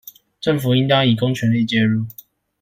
[0.39, 2.07] 政府應當以公權力介入